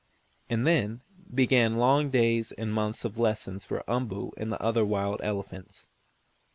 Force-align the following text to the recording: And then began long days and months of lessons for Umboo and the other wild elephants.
And 0.49 0.65
then 0.65 1.03
began 1.31 1.73
long 1.77 2.09
days 2.09 2.51
and 2.51 2.73
months 2.73 3.05
of 3.05 3.19
lessons 3.19 3.65
for 3.65 3.83
Umboo 3.87 4.31
and 4.35 4.51
the 4.51 4.59
other 4.59 4.83
wild 4.83 5.21
elephants. 5.21 5.85